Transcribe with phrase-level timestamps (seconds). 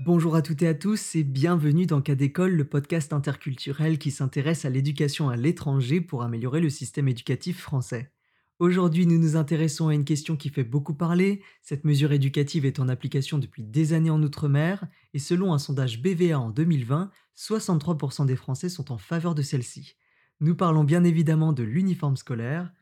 [0.00, 4.12] Bonjour à toutes et à tous et bienvenue dans Cas d'école, le podcast interculturel qui
[4.12, 8.12] s'intéresse à l'éducation à l'étranger pour améliorer le système éducatif français.
[8.60, 11.42] Aujourd'hui, nous nous intéressons à une question qui fait beaucoup parler.
[11.62, 16.00] Cette mesure éducative est en application depuis des années en Outre-mer et selon un sondage
[16.00, 19.96] BVA en 2020, 63% des Français sont en faveur de celle-ci.
[20.38, 22.72] Nous parlons bien évidemment de l'uniforme scolaire.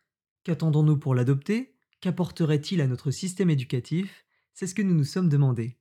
[0.45, 1.77] Qu'attendons-nous pour l'adopter?
[2.03, 4.27] Qu'apporterait-il à notre système éducatif?
[4.53, 5.79] C'est ce que nous nous sommes demandé.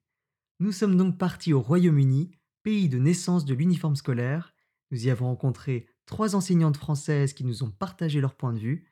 [0.62, 2.32] Nous sommes donc partis au Royaume-Uni,
[2.64, 4.54] pays de naissance de l'uniforme scolaire.
[4.90, 8.90] Nous y avons rencontré trois enseignantes françaises qui nous ont partagé leur point de vue,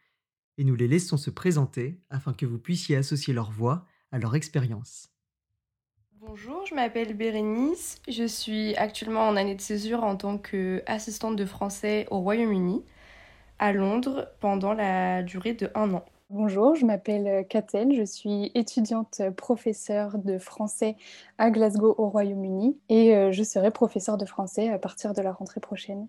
[0.58, 4.36] et nous les laissons se présenter afin que vous puissiez associer leur voix à leur
[4.36, 5.08] expérience.
[6.12, 11.46] Bonjour, je m'appelle Bérénice, je suis actuellement en année de césure en tant qu'assistante de
[11.46, 12.84] français au Royaume-Uni,
[13.60, 16.04] à Londres, pendant la durée de un an.
[16.36, 20.96] Bonjour, je m'appelle Katel, euh, je suis étudiante euh, professeure de français
[21.38, 25.32] à Glasgow au Royaume-Uni et euh, je serai professeure de français à partir de la
[25.32, 26.08] rentrée prochaine.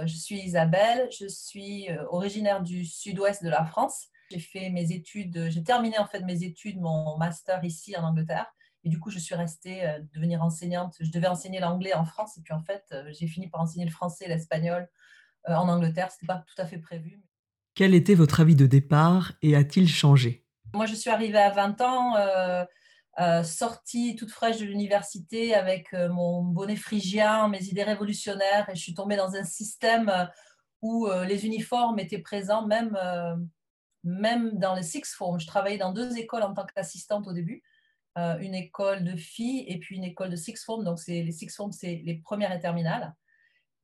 [0.00, 4.06] Je suis Isabelle, je suis originaire du sud-ouest de la France.
[4.30, 8.46] J'ai fait mes études, j'ai terminé en fait mes études, mon master ici en Angleterre.
[8.84, 9.82] Et du coup, je suis restée
[10.14, 10.94] devenir enseignante.
[11.00, 13.90] Je devais enseigner l'anglais en France et puis en fait, j'ai fini par enseigner le
[13.90, 14.88] français et l'espagnol
[15.44, 16.12] en Angleterre.
[16.12, 17.20] Ce n'était pas tout à fait prévu.
[17.76, 20.46] Quel était votre avis de départ et a-t-il changé?
[20.72, 22.64] Moi, je suis arrivée à 20 ans, euh,
[23.20, 28.74] euh, sortie toute fraîche de l'université avec euh, mon bonnet phrygien, mes idées révolutionnaires, et
[28.74, 30.10] je suis tombée dans un système
[30.80, 32.96] où les uniformes étaient présents même,
[34.04, 35.40] même dans les six forms.
[35.40, 37.62] Je travaillais dans deux écoles en tant qu'assistante au début.
[38.16, 40.84] une école de filles et puis une école de six forms.
[40.84, 43.14] Donc, les six forms, c'est les premières et terminales.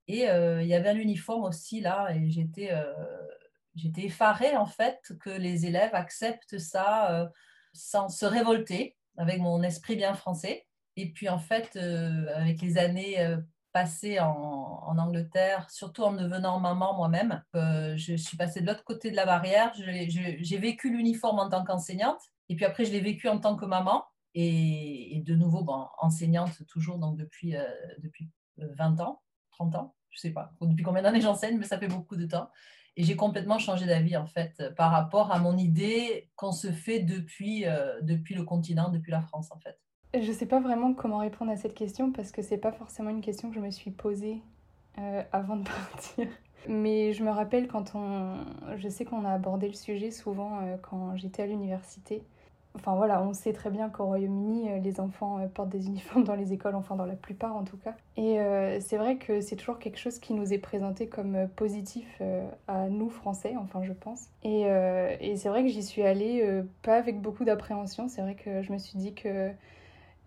[0.06, 2.70] Et il y avait un uniforme aussi là, et j'étais
[3.74, 7.28] j'étais effarée en fait que les élèves acceptent ça euh,
[7.72, 10.66] sans se révolter, avec mon esprit bien français.
[10.96, 13.38] Et puis en fait, euh, avec les années euh,
[13.72, 19.16] passées en, Angleterre, surtout en devenant maman moi-même, je suis passée de l'autre côté de
[19.16, 19.72] la barrière.
[19.74, 23.64] J'ai vécu l'uniforme en tant qu'enseignante, et puis après je l'ai vécu en tant que
[23.64, 24.04] maman.
[24.34, 27.54] Et, de nouveau, bon, enseignante toujours, donc depuis,
[28.00, 28.28] depuis
[28.58, 29.22] 20 ans,
[29.52, 32.26] 30 ans, je ne sais pas depuis combien d'années j'enseigne, mais ça fait beaucoup de
[32.26, 32.50] temps.
[32.96, 36.70] Et j'ai complètement changé d'avis, en fait, euh, par rapport à mon idée qu'on se
[36.70, 39.78] fait depuis, euh, depuis le continent, depuis la France, en fait.
[40.14, 42.72] Je ne sais pas vraiment comment répondre à cette question parce que ce n'est pas
[42.72, 44.42] forcément une question que je me suis posée
[44.98, 46.28] euh, avant de partir.
[46.68, 48.36] Mais je me rappelle quand on.
[48.76, 52.22] Je sais qu'on a abordé le sujet souvent quand j'étais à l'université.
[52.74, 56.24] Enfin voilà, on sait très bien qu'au Royaume-Uni, euh, les enfants euh, portent des uniformes
[56.24, 57.94] dans les écoles, enfin dans la plupart en tout cas.
[58.16, 62.22] Et euh, c'est vrai que c'est toujours quelque chose qui nous est présenté comme positif
[62.68, 64.28] à nous Français, enfin je pense.
[64.42, 68.62] Et, et c'est vrai que j'y suis allée pas avec beaucoup d'appréhension, c'est vrai que
[68.62, 69.50] je me suis dit que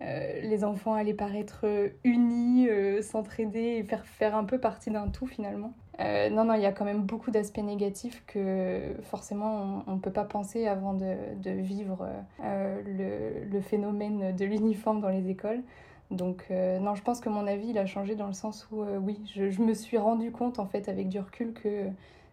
[0.00, 1.66] les enfants allaient paraître
[2.04, 2.68] unis,
[3.02, 5.72] s'entraider et faire, faire un peu partie d'un tout finalement.
[6.00, 9.98] Euh, non, non, il y a quand même beaucoup d'aspects négatifs que forcément on ne
[9.98, 12.06] peut pas penser avant de, de vivre
[12.44, 15.62] euh, le, le, phénomène de l'uniforme dans les écoles.
[16.10, 18.82] Donc euh, non, je pense que mon avis il a changé dans le sens où
[18.82, 21.86] oui, je, je, me suis rendu compte en fait avec du recul que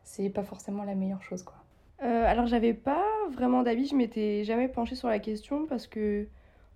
[0.04, 1.56] c'est pas forcément la meilleure chose quoi.
[2.00, 6.28] alors j'avais pas vraiment d'avis, je m'étais jamais penchée sur la question parce que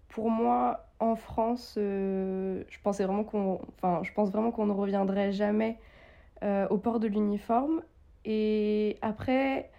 [0.07, 3.59] pour moi en France, je pensais vraiment qu'on,
[4.01, 5.77] je pense vraiment qu'on ne reviendrait jamais
[6.43, 7.81] au port de l'uniforme.
[8.25, 9.71] Et après,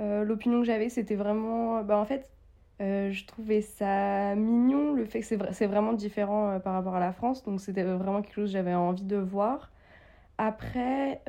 [0.00, 1.82] euh, l'opinion que j'avais, c'était vraiment.
[1.82, 2.30] Bah, en fait,
[2.80, 7.12] euh, je trouvais ça mignon, le fait que c'est vraiment différent par rapport à la
[7.12, 7.44] France.
[7.44, 9.70] Donc, c'était vraiment quelque chose que j'avais envie de voir.
[10.38, 11.22] Après,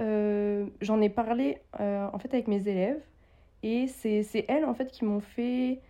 [0.81, 3.01] j'en ai parlé en fait avec mes élèves.
[3.63, 5.81] Et c'est elles, en fait, qui m'ont fait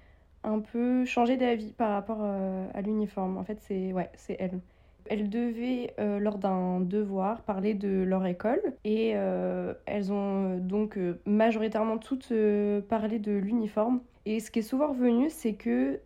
[0.43, 3.37] un peu changer d'avis par rapport à l'uniforme.
[3.37, 4.59] En fait, c'est ouais, elles.
[5.09, 10.59] Elles devaient, euh, lors d'un devoir, parler de leur école et euh, elles ont euh,
[10.59, 12.33] donc majoritairement toutes
[12.89, 14.01] parlé de l'uniforme.
[14.25, 15.99] Et ce qui est souvent revenu, c'est que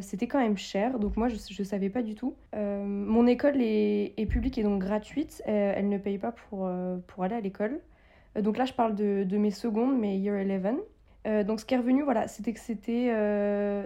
[0.00, 2.34] c'était quand même cher, donc moi je ne savais pas du tout.
[2.54, 6.70] mon école est, publique et donc gratuite, elle, ne paye pas pour,
[7.06, 7.80] pour aller à l'école.
[8.40, 10.36] donc là je parle de, de, mes secondes, mes year
[11.26, 11.44] 11.
[11.44, 13.12] donc ce qui est revenu, voilà, c'était que c'était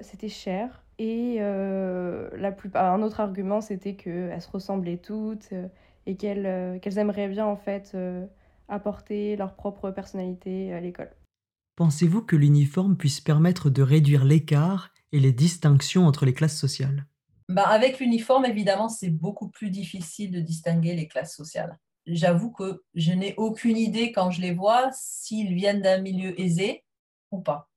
[0.03, 0.85] c'était cher.
[1.03, 5.67] Et euh, la plupart, un autre argument, c'était qu'elles se ressemblaient toutes euh,
[6.07, 7.97] et qu'elles euh, qu'elles aimeraient bien en fait
[8.69, 11.11] apporter leur propre personnalité à l'école.
[11.75, 17.09] Pensez-vous que l'uniforme puisse permettre de réduire l'écart et les distinctions entre les classes sociales?
[17.49, 21.81] Bah Avec l'uniforme, évidemment, c'est beaucoup plus difficile de distinguer les classes sociales.
[22.07, 26.85] J'avoue que je n'ai aucune idée quand je les vois s'ils viennent d'un milieu aisé
[27.33, 27.72] ou pas.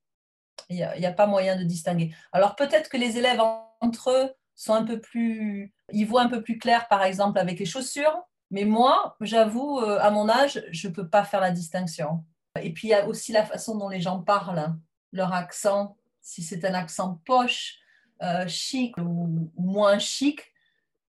[0.68, 2.12] Il n'y a, pas moyen de distinguer.
[2.32, 3.40] Alors peut-être que les élèves
[3.80, 7.58] entre eux sont un peu plus, ils voient un peu plus clair, par exemple, avec
[7.58, 8.16] les chaussures.
[8.50, 12.24] Mais moi, j'avoue, euh, à mon âge, je ne peux pas faire la distinction.
[12.60, 14.74] Et puis, il y a aussi la façon dont les gens parlent,
[15.12, 17.78] leur accent, si c'est un accent poche,
[18.22, 20.40] euh, chic ou, moins chic.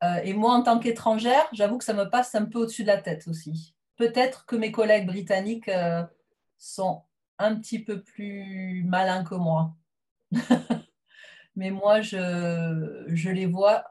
[0.03, 2.89] Euh, et moi, en tant qu'étrangère, j'avoue que ça me passe un peu au-dessus de
[2.89, 3.75] la tête aussi.
[3.97, 5.71] Peut-être que mes collègues britanniques
[6.59, 7.03] sont
[7.39, 9.75] un petit peu plus malins que moi.
[11.57, 13.85] Mais moi, je, je les vois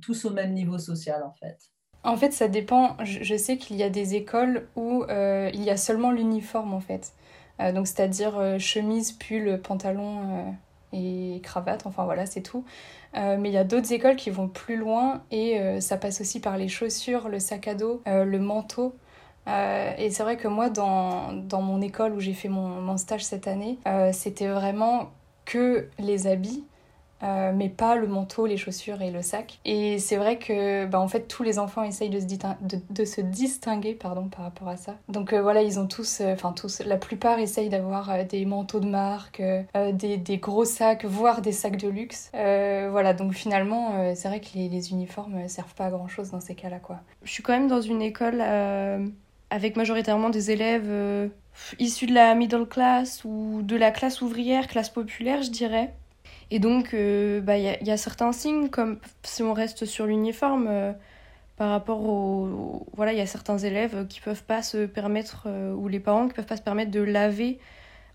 [0.00, 1.58] tous au même niveau social, en fait.
[2.04, 2.96] En fait, ça dépend.
[3.04, 6.80] Je, sais qu'il y a des écoles où euh, il y a seulement l'uniforme, en
[6.80, 7.12] fait.
[7.60, 10.56] Euh, donc, c'est-à-dire euh, chemise, pull, pantalon
[10.92, 11.86] et cravate.
[11.86, 12.64] Enfin, voilà, c'est tout.
[13.14, 16.58] mais il y a d'autres écoles qui vont plus loin et ça passe aussi par
[16.58, 18.94] les chaussures, le sac à dos, le manteau.
[19.46, 23.24] Et c'est vrai que moi, dans, dans mon école où j'ai fait mon, mon, stage
[23.24, 23.78] cette année,
[24.12, 25.10] c'était vraiment
[25.44, 26.64] que les habits
[27.22, 29.60] euh, mais pas le manteau, les chaussures et le sac.
[29.64, 33.20] Et c'est vrai que bah, en fait tous les enfants essayent de se, de, se
[33.20, 34.96] distinguer pardon, par rapport à ça.
[35.08, 38.80] Donc euh, voilà, ils ont tous, euh, enfin tous, la plupart essayent d'avoir des manteaux
[38.80, 39.42] de marque,
[39.92, 42.30] des, des, gros sacs, voire des sacs de luxe.
[42.32, 46.40] voilà, donc finalement c'est vrai que les, les, uniformes servent pas à grand chose dans
[46.40, 46.80] ces cas-là.
[47.22, 48.42] Je suis quand même dans une école
[49.52, 50.90] avec majoritairement des élèves
[51.78, 55.94] issus de la middle class ou de la classe ouvrière, classe populaire je dirais.
[56.52, 59.86] Et donc, il euh, bah, y, a, y, a certains signes, comme si on reste
[59.86, 60.92] sur l'uniforme, euh,
[61.56, 65.72] par rapport au, Voilà, il y a certains élèves qui peuvent pas se permettre, euh,
[65.72, 67.58] ou les parents qui peuvent pas se permettre de laver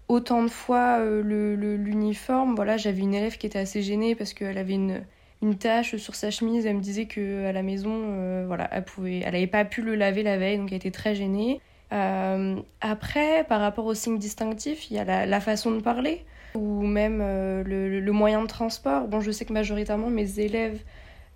[0.07, 2.55] autant de fois l'uniforme.
[2.55, 5.01] Voilà, j'avais une élève qui était assez gênée parce qu'elle avait une,
[5.41, 6.65] une tache sur sa chemise.
[6.65, 10.23] Elle me disait qu'à la maison, voilà, elle pouvait, elle n'avait pas pu le laver
[10.23, 11.61] la veille, donc elle était très gênée.
[11.91, 16.25] après, par rapport aux signes distinctifs, il y a la, façon de parler
[16.57, 19.07] ou même euh, le, moyen de transport.
[19.07, 20.81] Bon, je sais que majoritairement mes élèves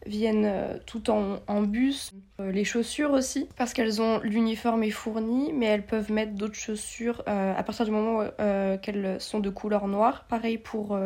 [0.05, 2.11] viennent euh, tout en, en bus.
[2.39, 6.55] Euh, les chaussures aussi, parce qu'elles ont l'uniforme est fourni, mais elles peuvent mettre d'autres
[6.55, 8.25] chaussures à partir du moment
[8.81, 10.25] qu'elles sont de couleur noire.
[10.27, 10.97] Pareil pour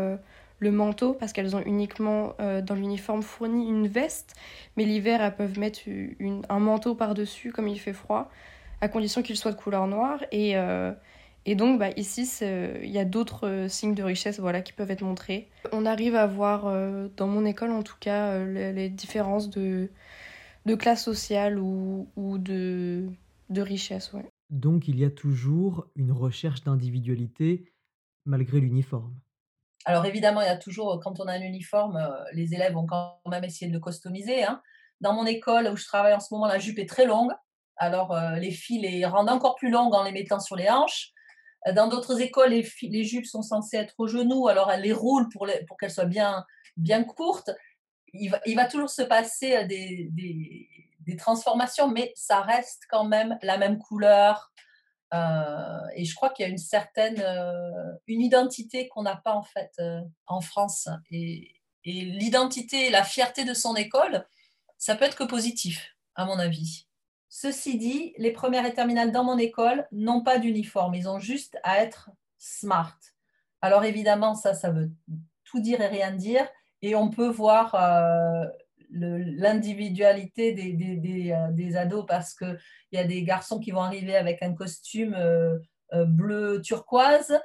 [0.59, 4.35] le manteau, parce qu'elles ont uniquement dans l'uniforme fourni une veste,
[4.77, 5.81] mais l'hiver elles peuvent mettre
[6.49, 8.29] un manteau par-dessus comme il fait froid,
[8.79, 10.23] à condition qu'il soit de couleur noire.
[10.31, 10.55] Et
[11.45, 14.89] et donc bah, ici, il y a d'autres euh, signes de richesse voilà, qui peuvent
[14.89, 15.47] être montrés.
[15.71, 19.89] On arrive à voir, euh, dans mon école en tout cas, euh, les, différences de,
[20.65, 23.07] de classe sociale ou, ou de,
[23.49, 24.11] de richesse.
[24.13, 24.25] Ouais.
[24.49, 27.71] Donc il y a toujours une recherche d'individualité
[28.25, 29.13] malgré l'uniforme.
[29.85, 31.99] Alors évidemment, il y a toujours, quand on a un uniforme,
[32.33, 34.43] les élèves vont quand même essayer de le customiser.
[34.43, 34.61] Hein.
[34.99, 37.31] Dans mon école où je travaille en ce moment, la jupe est très longue.
[37.77, 41.13] Alors les filles les rendent encore plus longues en les mettant sur les hanches.
[41.73, 42.51] Dans d'autres écoles,
[42.81, 45.47] les, jupes sont censées être au genou, alors elles les roulent pour,
[45.79, 46.45] qu'elles soient bien,
[46.77, 47.49] bien courtes.
[48.13, 53.79] Il va, toujours se passer euh, des, transformations, mais ça reste quand même la même
[53.79, 54.51] couleur.
[55.13, 59.33] Euh, et je crois qu'il y a une certaine euh, une identité qu'on n'a pas
[59.33, 59.79] en fait
[60.27, 60.89] en France.
[61.11, 64.25] Et, et l'identité, la fierté de son école,
[64.77, 66.87] ça peut être que positif, à mon avis.
[67.29, 71.57] Ceci dit, les premières et terminales dans mon école n'ont pas d'uniforme, ils ont juste
[71.63, 72.97] à être smart.
[73.61, 74.91] Alors évidemment, ça, ça veut
[75.43, 76.47] tout dire et rien dire,
[76.81, 78.45] et on peut voir euh,
[78.91, 82.57] l'individualité des, euh, des, ados parce qu'il
[82.91, 85.57] y a des garçons qui vont arriver avec un costume euh,
[85.91, 87.39] bleu turquoise,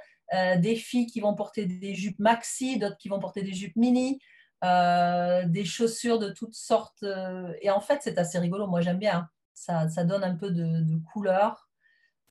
[0.59, 4.21] des filles qui vont porter des jupes maxi, d'autres qui vont porter des jupes mini.
[4.63, 7.05] des chaussures de toutes sortes.
[7.63, 8.69] et en fait, c'est assez rigolo.
[8.69, 9.29] Moi, j'aime bien
[9.61, 11.69] ça, donne un peu de, couleur.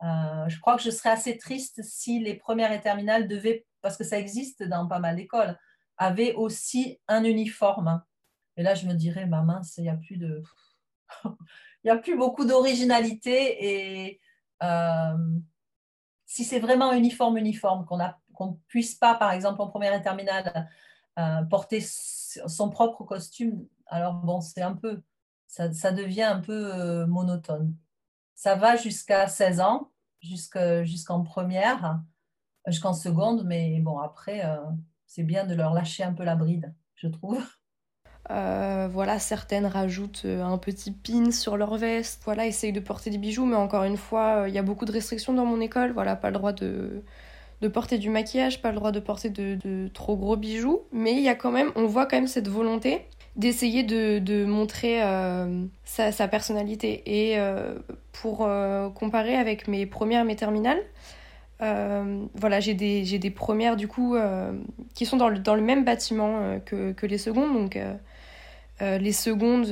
[0.04, 3.98] Euh, je crois que je serais assez triste si les premières et terminales devaient, parce
[3.98, 5.58] que ça existe dans pas mal d'écoles,
[5.98, 8.02] avaient aussi un uniforme.
[8.60, 10.44] Et là, je me dirais, ma mince, il n'y a plus de...
[11.86, 14.22] il a plus beaucoup d'originalité et
[14.62, 15.40] euh,
[16.26, 20.70] si c'est vraiment uniforme, uniforme, qu'on ne puisse pas, par exemple, en première et terminale,
[21.18, 25.02] euh, porter son propre costume, alors bon, c'est un peu
[25.48, 27.74] ça, devient un peu euh, monotone.
[28.36, 29.90] Ça va jusqu'à 16 ans,
[30.20, 32.02] jusqu'en première,
[32.68, 34.44] jusqu'en seconde, mais bon, après,
[35.08, 37.42] c'est bien de leur lâcher un peu la bride, je trouve.
[38.32, 43.18] Euh, voilà, certaines rajoutent un petit pin sur leur veste, voilà, essayent de porter des
[43.18, 46.16] bijoux, mais encore une fois, il y a beaucoup de restrictions dans mon école, voilà,
[46.16, 47.02] pas le droit de,
[47.62, 51.14] de porter du maquillage, pas le droit de porter de, de trop gros bijoux, mais
[51.14, 55.64] il y a quand même, on voit quand même cette volonté d'essayer de, montrer euh,
[55.86, 57.04] sa, personnalité.
[57.06, 57.76] Et euh,
[58.12, 60.82] pour euh, comparer avec mes premières, mes terminales,
[61.60, 64.16] voilà, j'ai des, j'ai des premières du coup
[64.94, 67.54] qui sont dans le, dans le même bâtiment que, que, les secondes.
[67.54, 67.78] Donc
[68.82, 69.68] les secondes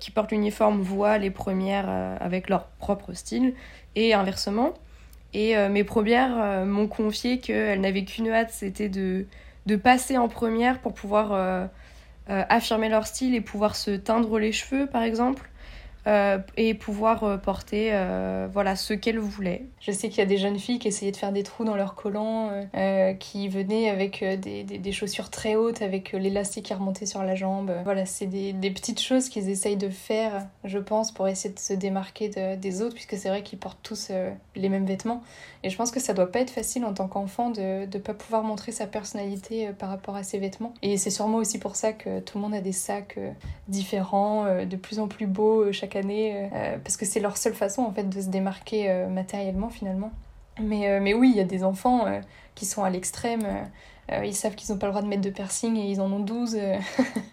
[0.00, 1.88] qui portent l'uniforme voient les premières
[2.20, 3.54] avec leur propre style
[3.94, 4.72] et inversement.
[5.34, 9.26] Et mes premières m'ont confié qu'elles n'avaient qu'une hâte, c'était de,
[9.66, 11.68] de passer en première pour pouvoir
[12.28, 15.50] affirmer leur style et pouvoir se teindre les cheveux par exemple
[16.06, 19.66] euh, et pouvoir euh, porter euh, voilà, ce qu'elles voulaient.
[19.80, 21.74] Je sais qu'il y a des jeunes filles qui essayaient de faire des trous dans
[21.74, 22.50] leurs collants,
[23.18, 27.72] qui venaient avec des, des, chaussures très hautes, avec l'élastique qui remontait sur la jambe.
[27.84, 31.58] Voilà, c'est des, des, petites choses qu'ils essayent de faire, je pense, pour essayer de
[31.58, 34.10] se démarquer des autres, puisque c'est vrai qu'ils portent tous
[34.54, 35.22] les mêmes vêtements.
[35.62, 38.14] Et je pense que ça doit pas être facile en tant qu'enfant de ne pas
[38.14, 40.74] pouvoir montrer sa personnalité par rapport à ses vêtements.
[40.82, 43.18] Et c'est sûrement aussi pour ça que tout le monde a des sacs
[43.68, 47.82] différents, de plus en plus beaux chaque année, euh, parce que c'est leur seule façon
[47.82, 50.12] en fait de se démarquer euh, matériellement finalement.
[50.60, 52.06] Mais, euh, mais oui, il y a des enfants
[52.54, 53.46] qui sont à l'extrême,
[54.22, 56.20] ils savent qu'ils n'ont pas le droit de mettre de piercing et ils en ont
[56.20, 56.58] 12.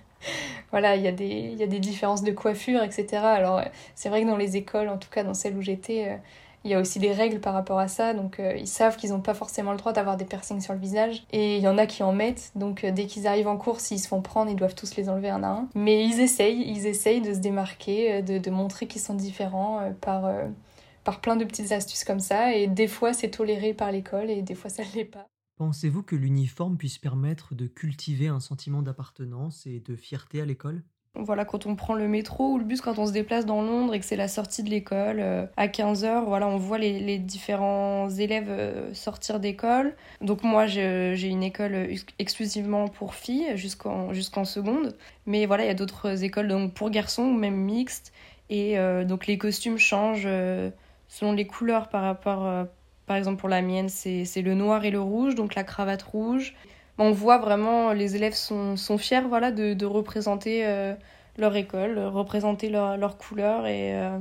[0.71, 3.23] voilà, il y, a des, il y a des différences de coiffure, etc.
[3.23, 3.61] Alors
[3.95, 6.19] c'est vrai que dans les écoles, en tout cas dans celle où j'étais,
[6.63, 9.11] il y a aussi des règles par rapport à ça, donc euh, ils savent qu'ils
[9.11, 11.25] n'ont pas forcément le droit d'avoir des piercings sur le visage.
[11.31, 13.83] Et il y en a qui en mettent, donc euh, dès qu'ils arrivent en course,
[13.83, 15.69] s'ils se font prendre, ils doivent tous les enlever un à un.
[15.75, 19.93] Mais ils essayent, ils essayent de se démarquer, euh, de, de montrer qu'ils sont différents
[20.01, 20.29] par,
[21.03, 22.55] par plein de petites astuces comme ça.
[22.55, 25.27] Et des fois, c'est toléré par l'école et des fois, ça ne l'est pas.
[25.57, 30.83] Pensez-vous que l'uniforme puisse permettre de cultiver un sentiment d'appartenance et de fierté à l'école?
[31.15, 33.93] Voilà, quand on prend le métro ou le bus, quand on se déplace dans Londres
[33.93, 38.09] et que c'est la sortie de l'école euh, à 15h, voilà, on voit les, différents
[38.09, 39.95] élèves euh, sortir d'école.
[40.21, 44.95] Donc moi, j'ai une école exclusivement pour filles jusqu'en jusqu'en seconde.
[45.27, 48.11] Mais voilà, il y a d'autres écoles donc pour garçons, même mixtes.
[48.49, 50.27] Et euh, donc les costumes changent
[51.07, 52.67] selon les couleurs par rapport,
[53.05, 56.55] par exemple pour la mienne, c'est le noir et le rouge, donc la cravate rouge
[56.97, 60.93] on voit vraiment, les élèves sont, sont fiers voilà, de, de représenter euh,
[61.37, 63.65] leur école, représenter leur, leur couleur.
[63.65, 64.17] Et, euh,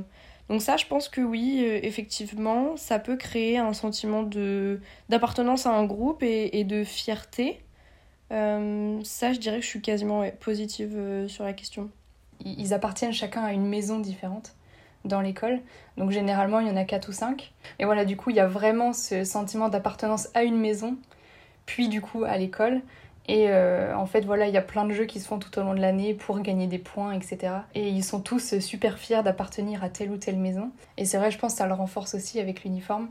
[0.49, 4.23] donc ça, je pense que oui, euh, effectivement, ça peut créer un sentiment
[5.09, 7.59] d'appartenance à un groupe et, et de fierté.
[8.29, 11.89] ça, je dirais que je suis quasiment positive sur la question.
[12.43, 14.55] Ils appartiennent chacun à une maison différente
[15.05, 15.59] dans l'école.
[15.97, 17.53] Donc généralement, il y en a quatre ou cinq.
[17.79, 20.97] Et voilà, du coup, il y a vraiment ce sentiment d'appartenance à une maison
[21.65, 22.81] puis du coup à l'école.
[23.27, 25.57] Et euh, en fait, voilà, il y a plein de jeux qui se font tout
[25.57, 27.53] au long de l'année pour gagner des points, etc.
[27.73, 30.71] Et ils sont tous super fiers d'appartenir à telle ou telle maison.
[30.97, 33.09] Et c'est vrai, je pense que ça le renforce aussi avec l'uniforme.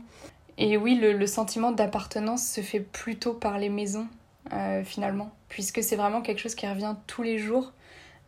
[0.59, 4.07] Et oui, le, sentiment d'appartenance se fait plutôt par les maisons,
[4.51, 7.73] euh, finalement, puisque c'est vraiment quelque chose qui revient tous les jours.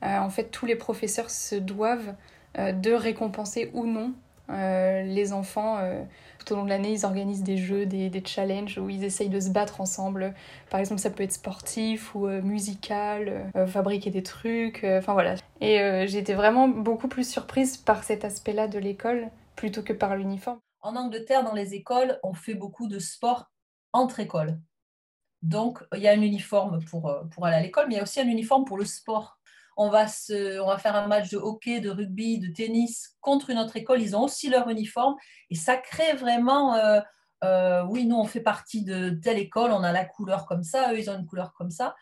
[0.04, 2.16] Euh, en fait, tous les professeurs se doivent
[2.58, 4.14] de récompenser ou non
[4.48, 5.78] les enfants
[6.46, 9.30] tout au long de l'année, ils organisent des jeux, des, des, challenges où ils essayent
[9.30, 10.34] de se battre ensemble.
[10.70, 15.14] Par exemple, ça peut être sportif ou euh, musical, euh, fabriquer des trucs, euh, enfin
[15.14, 15.36] voilà.
[15.62, 20.16] Et j'ai été vraiment beaucoup plus surprise par cet aspect-là de l'école plutôt que par
[20.16, 20.60] l'uniforme.
[20.82, 23.52] En Angleterre, dans les écoles, on fait beaucoup de sport
[23.94, 24.60] entre écoles.
[25.42, 28.04] Donc, il y a un uniforme pour, pour aller à l'école, mais il y a
[28.04, 29.40] aussi un uniforme pour le sport
[29.78, 33.50] on va, se, on va faire un match de hockey, de rugby, de tennis contre
[33.50, 34.02] une autre école.
[34.02, 35.16] Ils ont aussi leur uniforme
[35.50, 37.02] et ça crée vraiment, euh,
[37.44, 40.94] euh, oui, nous on fait partie de telle école, on a la couleur comme ça,
[40.94, 41.96] eux ils ont une couleur comme ça,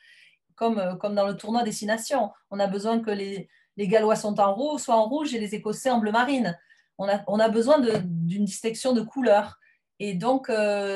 [0.55, 2.31] comme, euh, comme dans le tournoi Destination.
[2.51, 5.55] On a besoin que les, les Gallois sont en rouge, soit en rouge et les
[5.55, 6.57] Écossais en bleu marine.
[6.99, 9.57] On a, on a besoin d'une distinction de couleurs.
[9.97, 10.51] Et donc,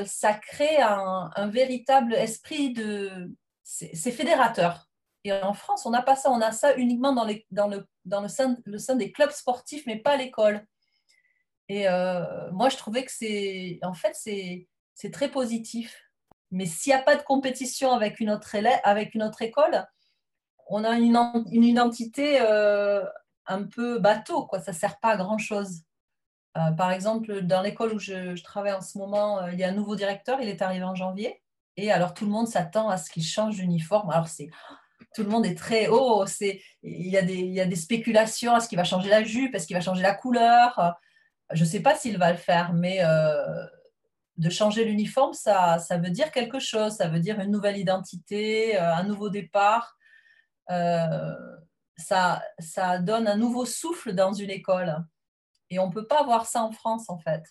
[0.05, 3.31] ça crée un, un, véritable esprit de...
[3.63, 4.86] C'est fédérateur
[5.31, 6.31] en France, on n'a pas ça.
[6.31, 7.25] On a ça uniquement dans,
[7.67, 10.65] le, sein, des clubs sportifs, mais pas à l'école.
[11.69, 16.03] Et euh, moi, je trouvais que c'est, en fait, c'est très positif.
[16.51, 18.55] Mais s'il n'y a pas de compétition avec une autre,
[19.41, 19.85] école,
[20.69, 23.03] on a une, identité euh,
[23.47, 25.81] un peu bateau, ça ne sert pas à grand-chose.
[26.57, 29.69] Euh, par exemple, dans l'école où je, je, travaille en ce moment, il y a
[29.69, 31.41] un nouveau directeur, il est arrivé en janvier.
[31.75, 34.09] Et alors, tout le monde s'attend à ce qu'il change d'uniforme.
[34.09, 34.49] Alors, c'est
[35.17, 36.27] tout le monde est très haut.
[36.27, 38.55] C'est, il, y a des, il y a des spéculations.
[38.55, 40.95] Est-ce qu'il va changer la jupe Est-ce qu'il va changer la couleur?
[41.51, 43.65] Je ne sais pas s'il va le faire, mais euh,
[44.35, 46.93] de changer l'uniforme, ça, ça veut dire quelque chose.
[46.97, 49.97] Ça veut dire une nouvelle identité, euh, un nouveau départ.
[50.69, 51.33] Euh,
[51.97, 55.03] ça, ça donne un nouveau souffle dans une école.
[55.71, 57.41] Et on ne peut pas avoir ça en France, en fait.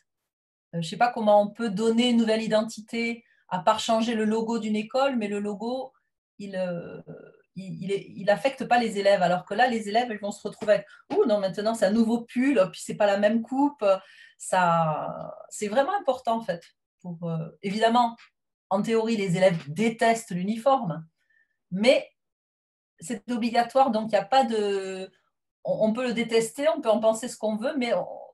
[0.73, 4.25] Je ne sais pas comment on peut donner une nouvelle identité à part changer le
[4.25, 5.93] logo d'une école, mais le logo,
[6.39, 6.55] il,
[7.57, 9.23] il n'affecte pas les élèves.
[9.23, 12.23] Alors que là, les élèves, vont se retrouver avec Ouh, non, maintenant c'est un nouveau
[12.23, 13.85] pull, puis c'est pas la même coupe.
[14.39, 16.63] Ça, c'est vraiment important en fait.
[17.23, 18.17] Euh, évidemment,
[18.71, 21.07] en théorie, les élèves détestent l'uniforme,
[21.71, 22.11] mais
[22.99, 25.11] c'est obligatoire, donc il n'y a pas de.
[25.65, 27.93] On, peut le détester, on peut en penser ce qu'on veut, mais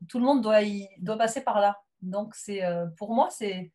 [0.09, 1.79] tout le monde doit, y, doit passer par là.
[2.03, 3.73] Donc, c'est, euh, pour moi, c'est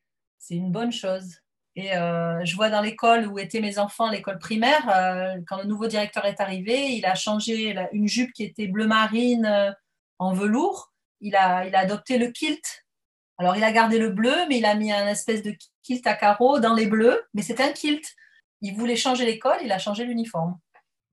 [0.51, 1.37] une bonne chose.
[1.77, 5.65] Et euh, je vois dans l'école où étaient mes enfants, l'école primaire, euh, quand le
[5.65, 9.75] nouveau directeur est arrivé, il a changé une jupe qui était bleu marine
[10.17, 10.91] en velours.
[11.21, 12.83] Il a, il a adopté le kilt.
[13.37, 16.15] Alors, il a gardé le bleu, mais il a mis un espèce de kilt à
[16.15, 18.03] carreaux dans les bleus, mais c'est un kilt.
[18.61, 20.57] Il voulait changer l'école, il a changé l'uniforme.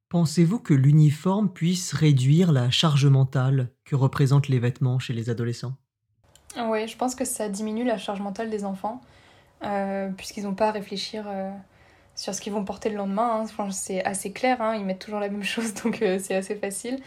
[0.08, 5.74] Pensez-vous que l'uniforme puisse réduire la charge mentale que représentent les vêtements chez les adolescents?
[6.56, 9.02] Oui, je pense que ça diminue la charge mentale des enfants,
[9.64, 11.50] euh, puisqu'ils n'ont pas à réfléchir euh,
[12.14, 13.46] sur ce qu'ils vont porter le lendemain.
[13.58, 13.70] Hein.
[13.70, 14.74] c'est assez clair, hein.
[14.76, 16.98] ils mettent toujours la même chose, donc euh, c'est assez facile.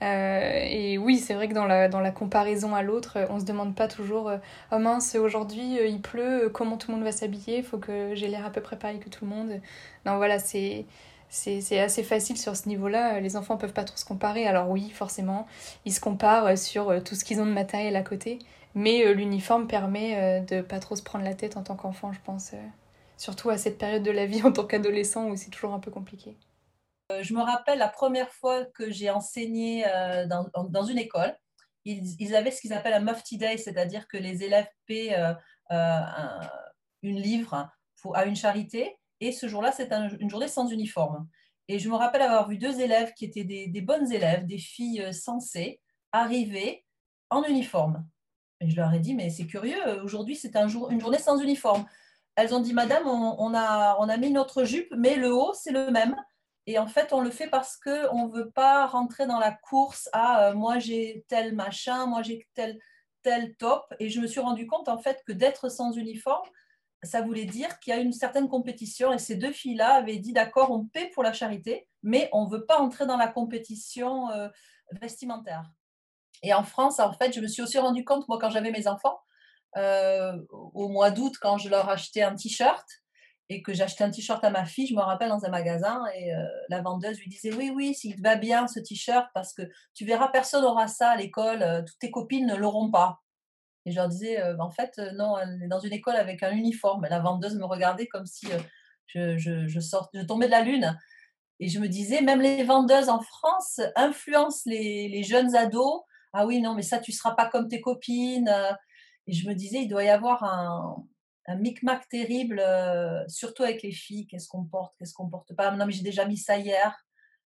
[0.00, 3.74] et oui, c'est vrai que dans la, dans la comparaison à l'autre, on se demande
[3.74, 4.32] pas toujours
[4.72, 8.26] Oh mince, aujourd'hui il pleut, comment tout le monde va s'habiller Il faut que j'ai
[8.28, 9.60] l'air à peu près pareil que tout le monde.
[10.04, 10.86] Non, voilà, c'est
[11.32, 13.18] c'est assez facile sur ce niveau-là.
[13.20, 14.46] Les enfants peuvent pas trop se comparer.
[14.46, 15.46] Alors oui, forcément,
[15.86, 18.38] ils se comparent sur euh, tout ce qu'ils ont de matériel à côté.
[18.74, 22.12] Mais euh, l'uniforme permet euh, de pas trop se prendre la tête en tant qu'enfant,
[22.12, 22.52] je pense.
[23.16, 25.90] Surtout à cette période de la vie en tant qu'adolescent où c'est toujours un peu
[25.90, 26.36] compliqué.
[27.22, 29.84] Je me rappelle la première fois que j'ai enseigné
[30.28, 31.34] dans, dans, une école.
[31.84, 35.14] Ils, avaient ce qu'ils appellent un Mufti Day, c'est-à-dire que les élèves paient
[35.70, 37.70] une livre
[38.14, 41.28] à une charité et ce jour-là, c'est une journée sans uniforme.
[41.68, 45.00] Et je me rappelle avoir vu deux élèves qui étaient des, bonnes élèves, des filles
[45.00, 46.84] euh, sensées, arriver
[47.30, 48.04] en uniforme.
[48.60, 51.38] Et je leur ai dit, mais c'est curieux, aujourd'hui, c'est un jour, une journée sans
[51.38, 51.86] uniforme.
[52.34, 55.72] Elles ont dit, Madame, on, a, on a mis notre jupe, mais le haut, c'est
[55.72, 56.16] le même.
[56.66, 60.08] Et en fait, on le fait parce qu'on ne veut pas rentrer dans la course
[60.12, 62.78] à euh, moi j'ai tel machin, moi j'ai tel,
[63.22, 63.84] tel top.
[63.98, 66.48] Et je me suis rendu compte en fait que d'être sans uniforme,
[67.02, 70.32] ça voulait dire qu'il y a une certaine compétition et ces deux filles-là avaient dit
[70.32, 74.30] d'accord, on paie pour la charité, mais on ne veut pas entrer dans la compétition
[74.30, 74.48] euh,
[75.00, 75.64] vestimentaire.
[76.42, 78.86] Et en France, en fait, je me suis aussi rendu compte, moi, quand j'avais mes
[78.86, 79.18] enfants,
[79.76, 82.86] euh, au mois d'août, quand je leur achetais un t-shirt
[83.48, 86.32] et que j'achetais un t-shirt à ma fille, je me rappelle dans un magasin et
[86.34, 89.62] euh, la vendeuse lui disait oui, oui, s'il te va bien ce t-shirt parce que
[89.94, 93.21] tu verras, personne n'aura ça à l'école, toutes tes copines ne l'auront pas.
[93.84, 96.42] Et je leur disais, euh, en fait, euh, non, elle est dans une école avec
[96.42, 97.06] un uniforme.
[97.08, 98.58] La vendeuse me regardait comme si euh,
[99.06, 100.96] je, je, je, je tombais de la lune.
[101.58, 106.02] Et je me disais, même les vendeuses en France influencent les, les jeunes ados.
[106.32, 108.52] Ah oui, non, mais ça, tu seras pas comme tes copines.
[109.26, 110.96] Et je me disais, il doit y avoir un,
[111.46, 112.62] un micmac terrible,
[113.28, 114.26] surtout avec les filles.
[114.26, 115.70] Qu'est-ce qu'on porte, qu'est-ce qu'on porte pas?
[115.70, 116.96] Non, mais j'ai déjà mis ça hier.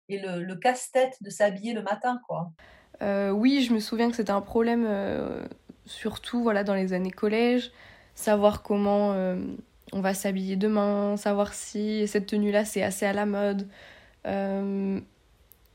[0.09, 2.53] Et le, le casse-tête de s'habiller le matin, quoi.
[3.33, 4.87] oui, je me souviens que c'était un problème
[5.87, 7.71] surtout voilà, dans les années collège,
[8.15, 9.37] savoir comment euh,
[9.93, 13.67] on va s'habiller demain, savoir si cette tenue-là c'est assez à la mode.
[14.27, 15.01] Euh,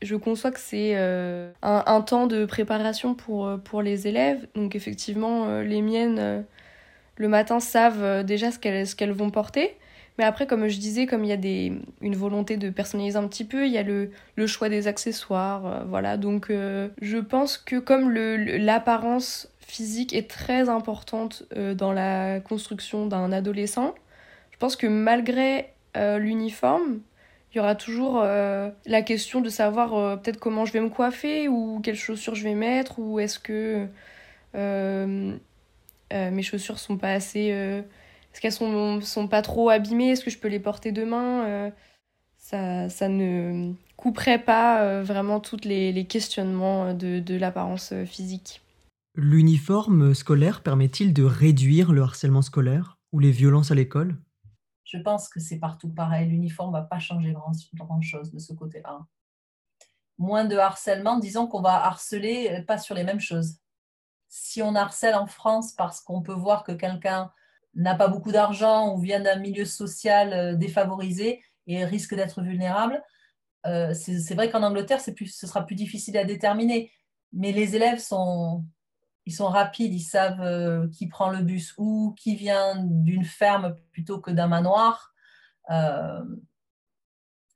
[0.02, 4.46] je conçois que c'est euh, un, temps de préparation pour, pour les élèves.
[4.54, 6.44] Donc effectivement, les miennes,
[7.16, 9.76] le matin, savent déjà ce qu'elles ce qu'elles vont porter.
[10.16, 13.28] Mais après, comme je disais, comme il y a des, une volonté de personnaliser un
[13.28, 15.84] petit peu, il y a le, le choix des accessoires.
[15.86, 23.06] voilà, donc je pense que comme l'apparence physique est très importante euh, dans la construction
[23.06, 23.94] d'un adolescent.
[24.50, 27.00] Je pense que malgré euh, l'uniforme,
[27.52, 31.48] il y aura toujours euh, la question de savoir peut-être comment je vais me coiffer
[31.48, 33.86] ou quelles chaussures je vais mettre ou est-ce que
[36.12, 40.38] mes chaussures sont pas assez est-ce qu'elles sont, sont pas trop abîmées est-ce que je
[40.38, 41.72] peux les porter demain
[42.38, 48.60] ça, ça ne couperait pas vraiment tous les, les, questionnements de, de l'apparence physique
[49.14, 54.16] L'uniforme scolaire permet-il de réduire le harcèlement scolaire ou les violences à l'école?
[54.84, 56.28] Je pense que c'est partout pareil.
[56.28, 57.34] L'uniforme ne va pas changer
[57.74, 59.00] grand-chose de ce côté-là.
[60.18, 63.56] Moins de harcèlement, disons qu'on va harceler euh, pas sur les mêmes choses.
[64.28, 67.32] Si on harcèle en France parce qu'on peut voir que quelqu'un
[67.74, 73.02] n'a pas beaucoup d'argent ou vient d'un milieu social euh, défavorisé et risque d'être vulnérable,
[73.66, 76.92] euh, c'est vrai qu'en Angleterre, ce sera plus difficile à déterminer.
[77.32, 78.64] Mais les élèves sont,
[79.30, 83.76] ils sont rapides, ils savent euh, qui prend le bus où, qui vient d'une ferme
[83.92, 85.14] plutôt que d'un manoir.
[85.70, 86.24] Euh,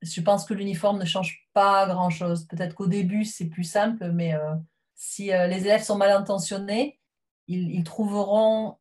[0.00, 2.46] je pense que l'uniforme ne change pas grand-chose.
[2.46, 4.54] Peut-être qu'au début, c'est plus simple, mais euh,
[4.94, 7.00] si les élèves sont mal intentionnés,
[7.48, 8.76] ils, trouveront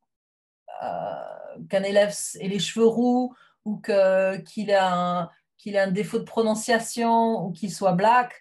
[1.70, 3.34] qu'un élève ait les cheveux roux
[3.66, 5.32] ou qu'il a,
[5.66, 8.34] un défaut de prononciation ou qu'il soit black.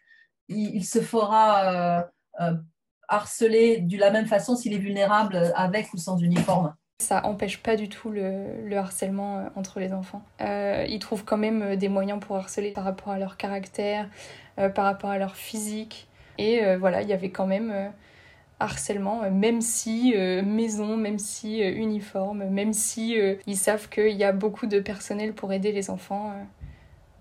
[0.48, 2.10] Il, il se fera
[3.12, 6.74] harceler de la même façon s'il est vulnérable avec ou sans uniforme.
[7.00, 10.22] Ça empêche pas du tout le, harcèlement entre les enfants.
[10.40, 14.08] ils trouvent quand même des moyens pour harceler par rapport à leur caractère,
[14.56, 16.08] par rapport à leur physique.
[16.38, 17.92] Et voilà, il y avait quand même
[18.62, 24.16] harcèlement, euh, même si euh, maison, même si euh, uniforme, même si ils savent qu'il
[24.16, 26.32] y a beaucoup de personnel pour aider les enfants.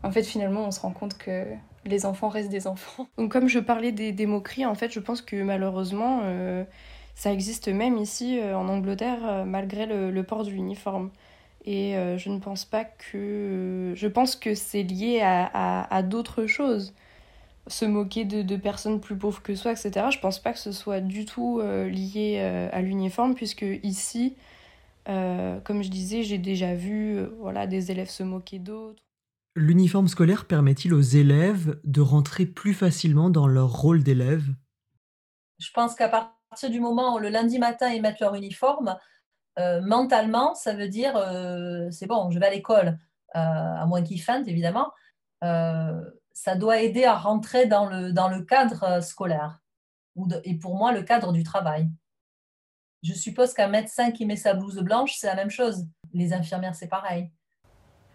[0.04, 1.46] en fait, finalement, on se rend compte que
[1.86, 3.08] les enfants restent des enfants.
[3.18, 6.22] Donc, comme je parlais des, moqueries, en fait, je pense que malheureusement,
[7.16, 11.12] ça existe même ici en Angleterre, malgré le, port de l'uniforme.
[11.66, 13.94] Et je ne pense pas que.
[13.96, 16.94] Je pense que c'est lié à d'autres choses
[17.68, 20.08] se moquer de, personnes plus pauvres que soi, etc.
[20.12, 24.36] Je pense pas que ce soit du tout euh, lié euh, à l'uniforme, puisque ici,
[25.10, 29.02] euh, comme je disais, j'ai déjà vu voilà, des élèves se moquer d'autres.
[29.56, 34.46] L'uniforme scolaire permet-il aux élèves de rentrer plus facilement dans leur rôle d'élève?
[35.60, 38.98] Je pense qu'à partir du moment où le lundi matin ils mettent leur uniforme,
[39.58, 41.14] mentalement, ça veut dire
[41.92, 42.98] c'est bon, je vais à l'école,
[43.34, 44.92] à moins qu'ils feintent évidemment
[46.34, 49.60] ça doit aider à rentrer dans le, cadre euh, scolaire
[50.44, 51.90] et pour moi le cadre du travail.
[53.04, 55.88] Je suppose qu'un médecin qui met sa blouse blanche, c'est la même chose.
[56.14, 57.32] Les infirmières, c'est pareil.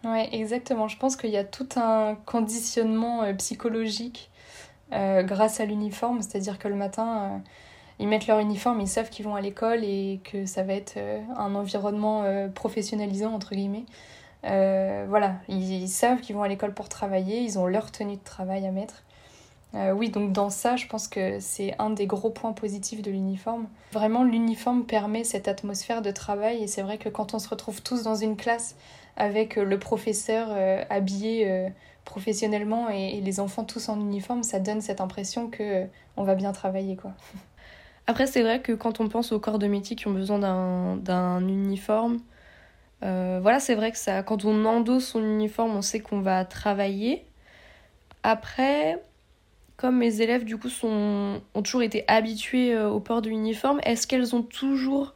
[0.07, 0.89] Oui, exactement.
[0.89, 4.31] Je pense qu'il y a tout un conditionnement euh, psychologique
[4.93, 7.43] euh, grâce à l'uniforme, c'est-à-dire que le matin,
[7.99, 10.97] ils mettent leur uniforme, ils savent qu'ils vont à l'école et que ça va être
[11.37, 13.85] un environnement professionnalisant, entre guillemets.
[14.47, 18.25] Euh, voilà, ils, savent qu'ils vont à l'école pour travailler, ils ont leur tenue de
[18.25, 19.03] travail à mettre.
[19.75, 23.11] Euh, oui, donc dans ça, je pense que c'est un des gros points positifs de
[23.11, 23.67] l'uniforme.
[23.93, 27.83] Vraiment, l'uniforme permet cette atmosphère de travail et c'est vrai que quand on se retrouve
[27.83, 28.77] tous dans une classe
[29.17, 31.71] avec le professeur euh, habillé
[32.05, 36.53] professionnellement et, les enfants tous en uniforme, ça donne cette impression que on va bien
[36.53, 37.13] travailler quoi.
[38.09, 41.49] Après, c'est vrai que quand on pense aux corps de métier qui ont besoin d'un
[41.49, 42.21] uniforme,
[43.03, 46.45] euh, voilà, c'est vrai que ça, quand on endosse son uniforme, on sait qu'on va
[46.45, 47.27] travailler.
[48.23, 49.03] Après,
[49.77, 53.81] comme mes élèves du coup sont, ont toujours été habitués euh, au port de l'uniforme,
[53.83, 55.15] est-ce qu'elles ont toujours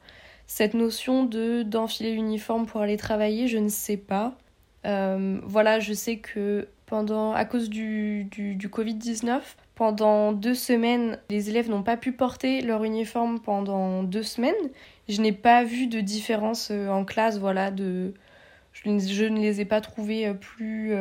[0.51, 4.37] cette notion de d'enfiler l'uniforme pour aller travailler Je ne sais pas.
[4.85, 9.43] Euh, voilà, je sais que pendant, à cause du, du, du Covid-19,
[9.77, 14.71] pendant deux semaines, les élèves n'ont pas pu porter leur uniforme pendant deux semaines.
[15.09, 18.13] Je n'ai pas vu de différence euh, en classe, voilà, de...
[18.73, 20.95] Je, ne les ai pas trouvés euh, plus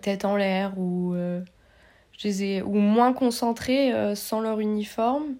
[0.00, 1.14] tête en l'air ou,
[2.16, 5.34] je ou moins concentrés sans leur uniforme.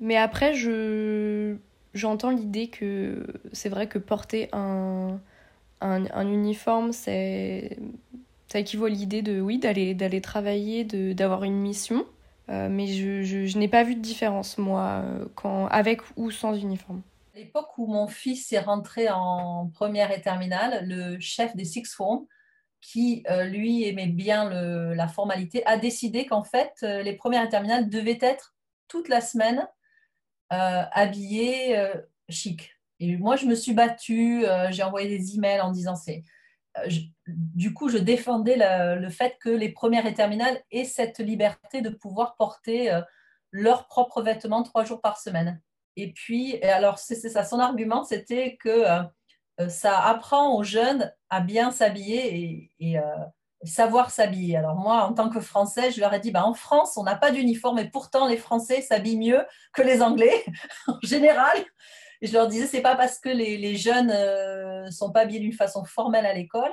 [0.00, 1.56] Mais après, je
[1.94, 5.20] j'entends l'idée que c'est vrai que porter un,
[5.80, 7.78] un, un uniforme, c'est
[8.48, 12.06] ça équivaut à l'idée de oui d'aller d'aller travailler, de d'avoir une mission.
[12.50, 16.54] Euh, mais je, je, n'ai pas vu de différence, moi, euh, quand, avec ou sans
[16.54, 17.00] uniforme.
[17.34, 21.84] À l'époque où mon fils est rentré en première et terminale, le chef des Six
[21.94, 22.26] Form,
[22.80, 27.48] qui euh, lui aimait bien le, la formalité, a décidé qu'en fait, les premières et
[27.48, 28.56] terminales devaient être
[28.88, 29.68] toute la semaine
[30.50, 31.82] habillés
[32.28, 32.76] chic.
[32.98, 36.22] Et moi, je me suis battue, j'ai envoyé des emails en disant c'est
[36.78, 36.88] euh,
[37.26, 41.90] du coup, je défendais le fait que les premières et terminales aient cette liberté de
[41.90, 43.00] pouvoir porter euh,
[43.50, 45.60] leurs propres vêtements trois jours par semaine.
[45.96, 51.40] Et puis, alors, c'est ça, son argument, c'était que euh, ça apprend aux jeunes à
[51.40, 52.96] bien s'habiller et,
[53.64, 54.56] savoir s'habiller.
[54.56, 57.16] Alors moi, en tant que Français, je leur ai dit, bah, en France, on n'a
[57.16, 60.44] pas d'uniforme et pourtant les Français s'habillent mieux que les Anglais
[60.88, 61.58] en général.
[62.22, 65.52] Je leur disais, c'est pas parce que les, jeunes ne euh, sont pas habillés d'une
[65.52, 66.72] façon formelle à l'école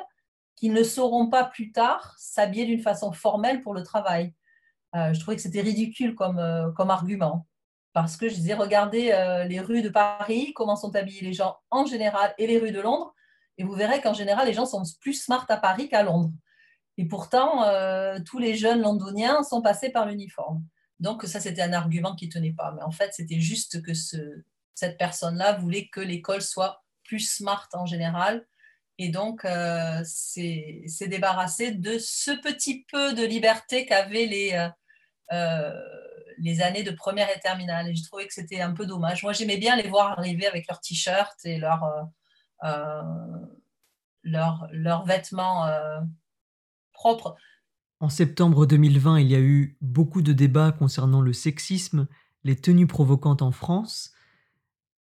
[0.55, 4.33] qu'ils ne sauront pas plus tard s'habiller d'une façon formelle pour le travail.
[4.95, 7.45] Euh, je trouvais que c'était ridicule comme, euh, comme argument.
[7.93, 9.05] Parce que je disais, regardez
[9.49, 12.79] les rues de Paris, comment sont habillés les gens en général, et les rues de
[12.79, 13.15] Londres,
[13.57, 16.29] et vous verrez qu'en général, les gens sont plus smart à Paris qu'à Londres.
[16.97, 17.63] Et pourtant,
[18.25, 20.63] tous les jeunes londoniens sont passés par l'uniforme.
[20.99, 22.73] Donc ça, c'était un argument qui ne tenait pas.
[22.75, 27.67] Mais en fait, c'était juste que ce, cette personne-là voulait que l'école soit plus smart
[27.73, 28.45] en général.
[28.99, 34.69] Et donc, euh, c'est débarrassé de ce petit peu de liberté qu'avaient les, euh,
[35.33, 35.73] euh,
[36.39, 37.89] les années de première et terminale.
[37.89, 39.23] Et je trouvais que c'était un peu dommage.
[39.23, 41.85] Moi, j'aimais bien les voir arriver avec leurs t-shirts et leurs
[44.23, 45.67] leur, leur vêtements
[47.99, 52.07] En septembre 2020, il y a eu beaucoup de débats concernant le sexisme,
[52.43, 54.11] les tenues provocantes en France.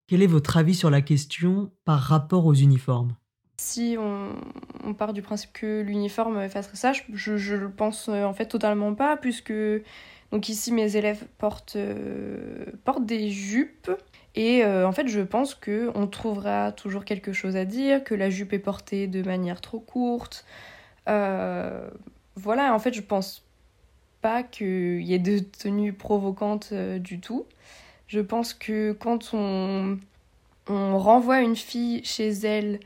[0.07, 3.17] Quel est votre avis sur la question par rapport aux uniformes?
[3.57, 8.47] Si on, part du principe que l'uniforme fasse ça, je, je, le pense en fait
[8.47, 9.53] totalement pas, puisque
[10.33, 11.79] donc ici mes élèves portent,
[12.85, 13.91] portent des jupes
[14.35, 18.31] et en fait, je pense que on trouvera toujours quelque chose à dire, que la
[18.31, 20.45] jupe est portée de manière trop courte.
[21.07, 23.45] Voilà, en fait, je pense
[24.25, 27.45] pas qu'il y ait de tenues provocantes euh, du tout.
[28.07, 29.99] Je pense que quand on,
[30.67, 32.81] on renvoie une fille chez elle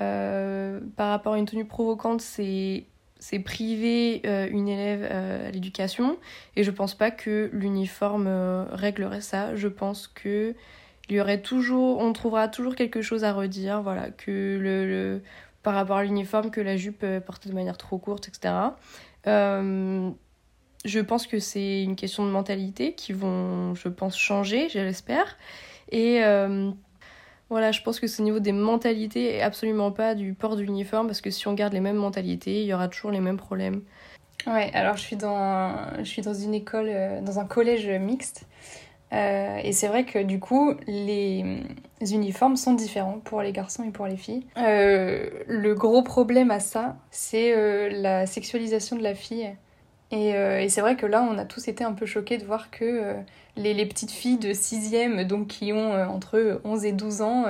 [0.00, 2.86] euh, par rapport à une tenue provocante, c'est
[3.44, 6.16] priver euh, une élève à l'éducation
[6.56, 8.26] et je pense pas que l'uniforme
[8.72, 9.54] réglerait ça.
[9.56, 10.54] Je pense que
[11.10, 15.22] il y aurait toujours, on trouvera toujours quelque chose à redire, voilà, que le, le
[15.62, 18.54] par rapport à l'uniforme, que la jupe est portée de manière trop courte, etc.
[19.26, 20.10] Euh,
[20.84, 25.36] je pense que c'est une question de mentalité qui vont, je pense, changer, j'espère.
[25.90, 26.70] Et euh,
[27.50, 31.06] voilà, je pense que c'est au niveau des mentalités et absolument pas du port d'uniforme,
[31.06, 33.82] parce que si on garde les mêmes mentalités, il y aura toujours les mêmes problèmes.
[34.46, 38.46] Ouais, alors je suis dans, je suis dans une école, euh, dans un collège mixte.
[39.12, 41.44] Euh, et c'est vrai que du coup, les
[42.00, 44.46] uniformes sont différents pour les garçons et pour les filles.
[44.56, 49.50] le gros problème à ça, c'est la sexualisation de la fille.
[50.12, 52.70] Euh, et, c'est vrai que là, on a tous été un peu choqués de voir
[52.70, 53.14] que euh,
[53.56, 57.46] les, petites filles de 6e, donc qui ont euh, entre 11 et 12 ans,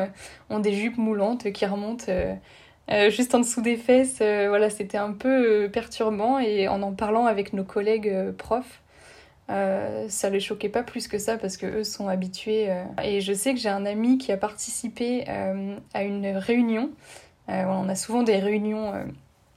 [0.51, 2.13] ont des jupes moulantes qui remontent
[3.09, 4.19] juste en dessous des fesses.
[4.19, 6.39] voilà, c'était un peu perturbant.
[6.39, 8.83] Et en en parlant avec nos collègues profs,
[10.09, 12.69] ça les choquait pas plus que ça parce que eux sont habitués.
[13.03, 15.27] Et je sais que j'ai un ami qui a participé
[15.95, 16.91] à une réunion.
[17.49, 18.93] on a souvent des réunions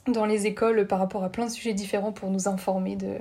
[0.07, 3.17] dans les écoles par rapport à plein de sujets différents pour nous informer de,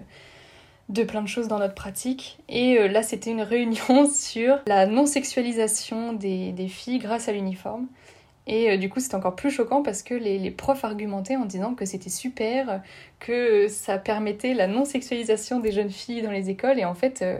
[0.89, 2.39] de plein de choses dans notre pratique.
[2.49, 7.87] Et euh, là, c'était une réunion sur la non-sexualisation des, filles grâce à l'uniforme.
[8.46, 11.44] Et euh, du coup, c'était encore plus choquant parce que les, les profs argumentaient en
[11.44, 12.83] disant que c'était super,
[13.20, 16.78] que ça permettait la non-sexualisation des jeunes filles dans les écoles.
[16.78, 17.38] Et en fait, euh,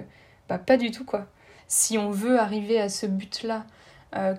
[0.49, 1.27] bah, pas du tout, quoi.
[1.69, 3.65] Si on veut arriver à ce but-là,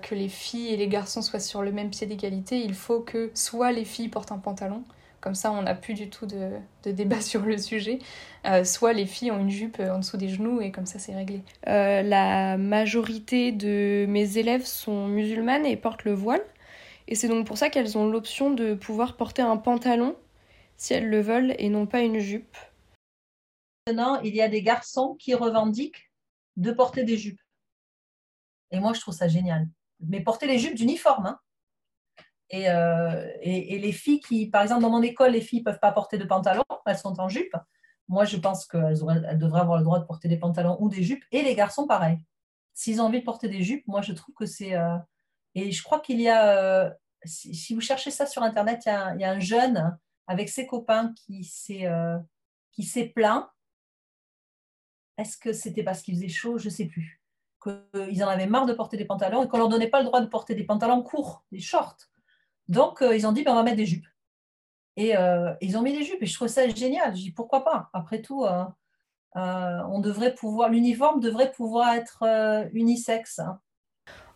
[0.02, 3.32] que les filles et les garçons soient sur le même pied d'égalité, il faut que
[3.34, 4.84] soit les filles portent un pantalon,
[5.24, 7.98] comme ça on n'a plus du tout de, débat sur le sujet.
[8.46, 11.14] Euh, soit les filles ont une jupe en dessous des genoux et comme ça c'est
[11.14, 11.40] réglé.
[11.66, 16.42] Euh, la majorité de mes élèves sont musulmanes et portent le voile.
[17.06, 20.16] Et c'est donc pour ça qu'elles ont l'option de pouvoir porter un pantalon
[20.76, 22.56] si elles le veulent et non pas une jupe.
[23.86, 26.10] Maintenant, il y a des garçons qui revendiquent
[26.56, 27.40] de porter des jupes.
[28.70, 29.68] Et moi, je trouve ça génial.
[30.00, 31.26] Mais porter les jupes d'uniforme.
[31.26, 31.38] Hein.
[32.54, 35.92] Euh, et, les filles qui, par exemple, dans mon école, les filles ne peuvent pas
[35.92, 37.56] porter de pantalon, elles sont en jupe.
[38.08, 41.02] Moi, je pense qu'elles elles devraient avoir le droit de porter des pantalons ou des
[41.02, 41.24] jupes.
[41.30, 42.18] Et les garçons, pareil.
[42.74, 44.74] S'ils ont envie de porter des jupes, moi, je trouve que c'est.
[44.74, 44.96] Euh,
[45.54, 46.58] et je crois qu'il y a.
[46.58, 46.90] Euh,
[47.24, 51.44] si, vous cherchez ça sur Internet, il y a, un jeune avec ses copains qui
[51.44, 51.88] s'est
[53.14, 53.48] plaint.
[55.16, 56.58] Est-ce que c'était parce qu'il faisait chaud?
[56.58, 57.22] Je ne sais plus.
[57.62, 60.06] Qu'ils en avaient marre de porter des pantalons et qu'on ne leur donnait pas le
[60.06, 61.96] droit de porter des pantalons courts, des shorts.
[62.68, 64.06] Donc, euh, ils ont dit, ben, on va mettre des jupes.
[64.96, 67.16] Et euh, ils ont mis des jupes et je trouve ça génial.
[67.16, 67.90] Je dis, pourquoi pas?
[67.92, 68.64] Après tout, euh,
[69.34, 72.24] on devrait pouvoir, l'uniforme devrait pouvoir être
[72.72, 73.38] unisexe.
[73.38, 73.60] Hein.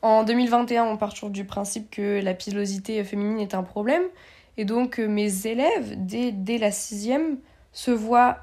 [0.02, 4.02] En 2021, on part toujours du principe que la pilosité féminine est un problème.
[4.56, 7.38] Et donc, mes élèves, dès, dès la sixième,
[7.72, 8.38] se voient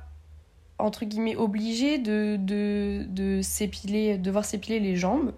[0.77, 5.31] entre guillemets obligés de, de, de s'épiler, devoir s'épiler les jambes.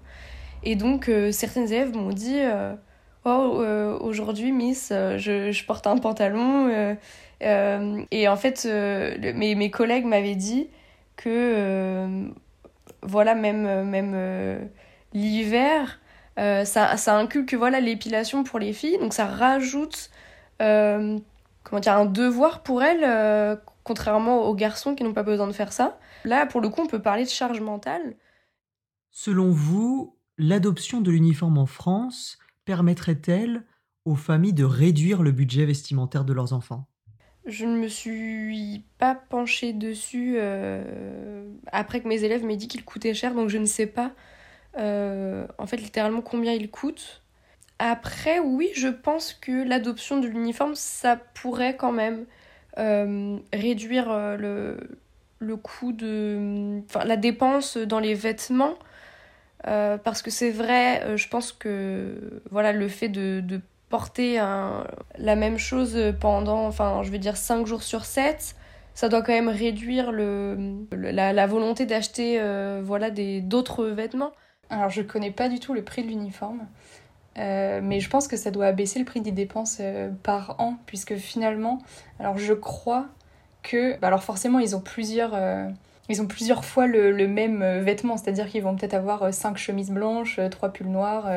[0.63, 2.41] Et donc, certaines élèves m'ont dit
[3.27, 6.69] oh euh, aujourd'hui Miss euh, je, porte un pantalon
[7.41, 10.69] euh, et en fait mes, mes collègues m'avaient dit
[11.15, 12.08] que
[13.03, 14.69] voilà même même
[15.13, 15.99] l'hiver
[16.38, 18.97] ça, ça inculque voilà l'épilation pour les filles.
[19.00, 20.10] Donc ça rajoute
[20.60, 25.73] comment dire un devoir pour elles contrairement aux garçons qui n'ont pas besoin de faire
[25.73, 26.00] ça.
[26.26, 28.15] Là pour le coup on peut parler de charge mentale.
[29.12, 33.63] Selon vous l'adoption de l'uniforme en France permettrait-elle
[34.06, 36.88] aux familles de réduire le budget vestimentaire de leurs enfants?
[37.45, 42.84] Je ne me suis pas penchée dessus euh, après que mes élèves m'aient dit qu'il
[42.84, 44.12] coûtait cher, donc je ne sais pas
[44.78, 47.24] euh, en fait littéralement combien il coûte.
[47.80, 52.26] Après, oui, je pense que l'adoption de l'uniforme, ça pourrait quand même
[52.80, 54.78] euh, réduire le,
[55.40, 56.82] le coût de.
[56.86, 58.76] Enfin, la dépense dans les vêtements
[59.66, 65.36] euh, parce que c'est vrai, euh, je pense que voilà, le fait de, porter la
[65.38, 68.54] même chose pendant, enfin, je veux dire 5 jours sur 7,
[68.94, 70.58] ça doit quand même réduire le,
[70.92, 72.82] la, volonté d'acheter euh,
[73.42, 74.34] d'autres vêtements.
[74.69, 76.65] Alors, je connais pas du tout le prix de l'uniforme.
[77.36, 79.82] mais je pense que ça doit abaisser le prix des dépenses
[80.23, 81.80] par an, puisque finalement,
[82.19, 83.06] alors je crois
[83.63, 85.38] que, bah alors forcément, ils ont plusieurs,
[86.10, 90.39] ils ont plusieurs fois le, même vêtement, c'est-à-dire qu'ils vont peut-être avoir cinq chemises blanches,
[90.49, 91.27] trois pulls noirs,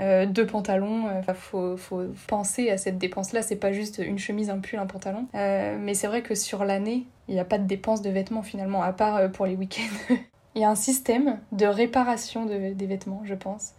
[0.00, 1.08] euh, deux pantalons.
[1.08, 3.42] Euh, faut, faut, penser à cette dépense-là.
[3.42, 5.26] C'est pas juste une chemise, un pull, un pantalon.
[5.34, 8.42] Euh, mais c'est vrai que sur l'année, il n'y a pas de dépense de vêtements
[8.42, 10.14] finalement, à part pour les week-ends.
[10.54, 13.72] il y a un système de réparation de, des vêtements, je pense.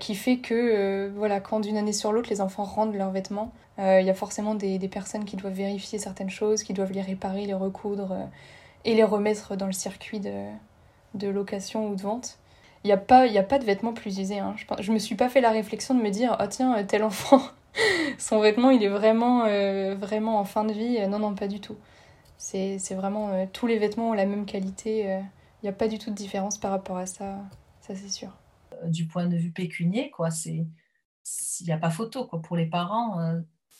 [0.00, 4.04] qui fait que voilà, quand d'une année sur l'autre les enfants rendent leurs vêtements, il
[4.04, 7.54] y a forcément des, personnes qui doivent vérifier certaines choses, qui doivent les réparer, les
[7.54, 8.16] recoudre
[8.84, 12.38] et les remettre dans le circuit de, location ou de vente
[12.84, 14.38] il n'y a, pas, a pas de vêtements plus usés.
[14.38, 14.54] Hein.
[14.56, 17.02] Je, je me suis pas fait la réflexion de me dire, oh tiens, euh, tel
[17.02, 17.40] enfant,
[18.18, 21.06] son vêtement, il est vraiment, euh, vraiment en fin de vie.
[21.08, 21.76] Non, non, pas du tout.
[22.36, 25.18] C'est vraiment, euh, tous les vêtements ont la même qualité.
[25.64, 27.42] N'y a pas du tout de différence par rapport à ça,
[27.80, 28.30] ça c'est sûr.
[28.86, 30.66] Du point de vue pécunier, quoi, c'est
[31.60, 32.26] il n'y a pas photo.
[32.26, 32.42] Quoi.
[32.42, 33.18] Pour les parents,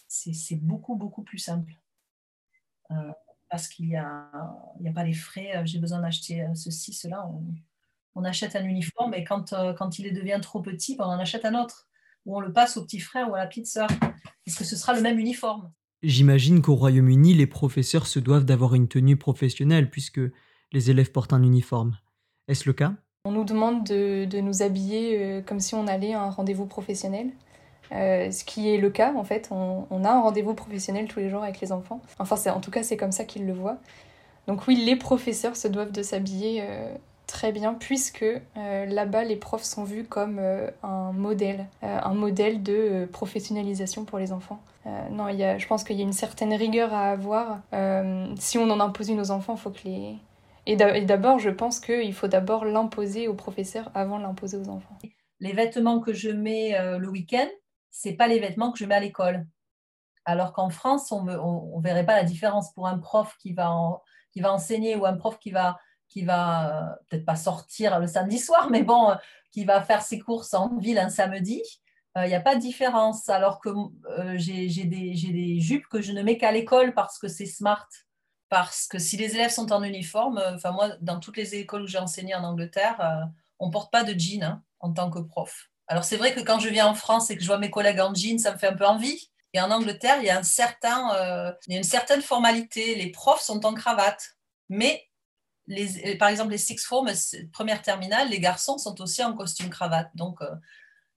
[0.09, 1.79] c'est beaucoup, beaucoup plus simple.
[3.51, 7.29] parce qu'il n'y a, a pas les frais, j'ai besoin d'acheter ceci, cela
[8.15, 11.19] on achète un uniforme et quand, euh, quand il devient trop petit, ben, on en
[11.19, 11.89] achète un autre.
[12.27, 13.89] Ou on le passe au petit frère ou à la petite sœur.
[14.47, 15.71] Est-ce que ce sera le même uniforme?
[16.03, 20.21] J'imagine qu'au Royaume-Uni, les professeurs se doivent d'avoir une tenue professionnelle puisque
[20.75, 21.97] les élèves portent un uniforme.
[22.49, 22.93] Est-ce le cas?
[23.25, 27.31] On nous demande de, nous habiller euh, comme si on allait à un rendez-vous professionnel.
[27.93, 31.31] Euh, ce qui est le cas en fait, on, a un rendez-vous professionnel tous les
[31.31, 32.03] jours avec les enfants.
[32.19, 33.79] Enfin, en tout cas, c'est comme ça qu'ils le voient.
[34.47, 36.63] Donc oui, les professeurs se doivent de s'habiller
[37.27, 42.15] très bien puisque euh, là-bas les profs sont vus comme euh, un modèle, euh, un
[42.15, 44.61] modèle de professionnalisation pour les enfants.
[45.11, 47.61] non, y a, je pense qu'il y a une certaine rigueur à avoir.
[48.39, 50.17] si on en impose une aux enfants, il faut que les...
[50.67, 54.99] Et d'abord, je pense qu'il faut d'abord l'imposer aux professeurs avant de l'imposer aux enfants.
[55.41, 57.49] Les vêtements que je mets le week-end,
[57.91, 59.47] c'est pas les vêtements que je mets à l'école.
[60.25, 64.01] Alors qu'en France, on ne verrait pas la différence pour un prof qui va,
[64.43, 68.71] enseigner ou un prof qui va qui va euh, peut-être pas sortir le samedi soir,
[68.71, 69.15] mais bon, euh,
[69.51, 71.61] qui va faire ses courses en ville un samedi,
[72.17, 73.29] il n'y a pas de différence.
[73.29, 77.47] Alors que euh, j'ai des, jupes que je ne mets qu'à l'école parce que c'est
[77.47, 77.89] smart.
[78.49, 81.87] Parce que si les élèves sont en uniforme, enfin moi, dans toutes les écoles où
[81.87, 83.29] j'ai enseigné en Angleterre,
[83.59, 85.71] on ne porte pas de jean hein, en tant que prof.
[85.87, 88.01] Alors c'est vrai que quand je viens en France et que je vois mes collègues
[88.01, 89.31] en jean, ça me fait un peu envie.
[89.53, 92.97] Et en Angleterre, il y a, a une certaine formalité.
[92.97, 94.37] Les profs sont en cravate.
[94.69, 95.09] Mais
[95.67, 97.11] les, par exemple, les six forms,
[97.53, 100.11] première terminale, les garçons sont aussi en costume cravate.
[100.15, 100.55] Donc, euh,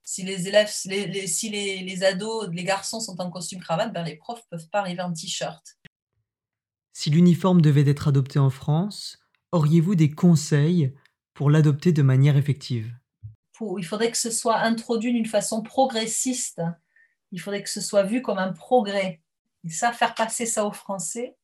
[0.03, 4.15] si les élèves, les, si les, ados, les garçons sont en costume cravate, ben les
[4.15, 5.77] profs peuvent pas arriver en t-shirt.
[6.99, 9.19] Si l'uniforme devait être adopté en France,
[9.51, 10.95] auriez-vous des conseils
[11.35, 12.91] pour l'adopter de manière effective?
[13.77, 16.59] Il faudrait que ce soit introduit d'une façon progressiste.
[17.31, 19.21] Il faudrait que ce soit vu comme un progrès.
[19.63, 21.37] Et ça, faire passer ça aux Français,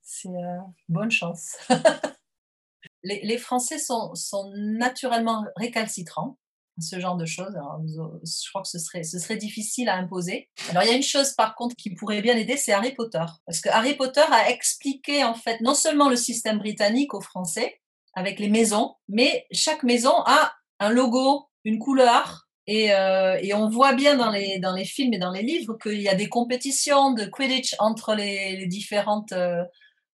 [0.00, 0.58] c'est euh,
[0.88, 1.58] bonne chance.
[3.02, 4.14] les, Français sont,
[4.54, 6.38] naturellement récalcitrants
[6.80, 7.54] ce genre de choses.
[7.86, 10.48] je crois que ce serait, difficile à imposer.
[10.70, 13.24] Alors, il y a une chose par contre qui pourrait bien aider, c'est Harry Potter.
[13.46, 17.80] Parce que Harry Potter a expliqué en fait non seulement le système britannique aux Français
[18.14, 23.92] avec les maisons, mais chaque maison a un logo, une couleur, et, euh, on voit
[23.92, 27.12] bien dans les, dans les films et dans les livres qu'il y a des compétitions
[27.12, 29.62] de Quidditch entre les, différentes euh,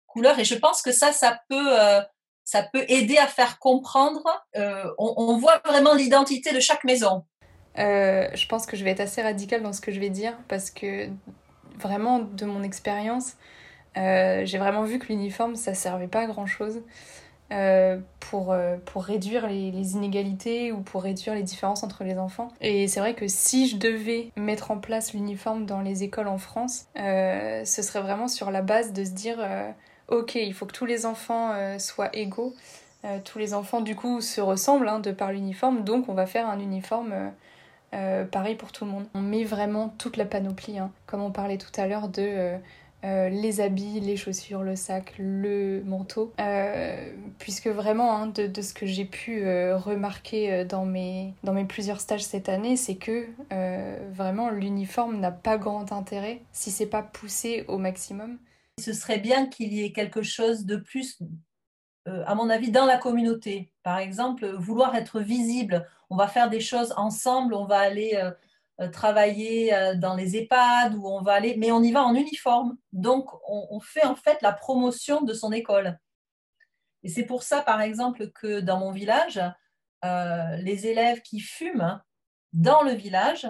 [0.07, 0.39] couleurs.
[0.39, 2.01] Et je pense que ça, ça peut, euh,
[2.51, 4.25] ça peut aider à faire comprendre.
[4.57, 7.23] Euh, on, voit vraiment l'identité de chaque maison.
[7.79, 10.37] Euh, je pense que je vais être assez radicale dans ce que je vais dire
[10.49, 11.09] parce que
[11.79, 13.37] vraiment, de mon expérience,
[13.95, 16.83] j'ai vraiment vu que l'uniforme, ça servait pas à grand chose.
[18.19, 22.49] pour, pour réduire les, les, inégalités ou pour réduire les différences entre les enfants.
[22.61, 26.39] Et c'est vrai que si je devais mettre en place l'uniforme dans les écoles en
[26.39, 29.39] France, ce serait vraiment sur la base de se dire
[30.11, 32.55] ok, il faut que tous les enfants euh, soient égaux.
[33.05, 36.27] Euh, tous les enfants, du coup, se ressemblent hein, de par l'uniforme, donc on va
[36.27, 37.15] faire un uniforme
[37.95, 39.07] euh, pareil pour tout le monde.
[39.15, 42.59] On met vraiment toute la panoplie, hein, comme on parlait tout à l'heure de
[43.03, 46.35] les habits, les chaussures, le sac, le manteau,
[47.39, 49.43] puisque vraiment, hein, de, de, ce que j'ai pu
[49.73, 53.25] remarquer dans mes, dans mes plusieurs stages cette année, c'est que
[54.13, 58.37] vraiment l'uniforme n'a pas grand intérêt si c'est pas poussé au maximum
[58.81, 61.19] ce serait bien qu'il y ait quelque chose de plus,
[62.09, 63.73] euh, à mon avis, dans la communauté.
[63.83, 65.87] Par exemple, vouloir être visible.
[66.11, 68.31] On va faire des choses ensemble, on va aller euh,
[68.81, 72.77] euh, travailler dans les EHPAD, ou on va aller, mais on y va en uniforme.
[72.93, 75.99] Donc, on, fait en fait la promotion de son école.
[77.03, 79.41] Et c'est pour ça, par exemple, que dans mon village,
[80.03, 82.03] les élèves qui fument
[82.53, 83.49] dans le village,